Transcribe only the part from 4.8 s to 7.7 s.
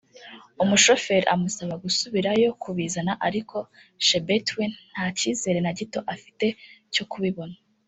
nta cyizere na gito afite cyo kubibona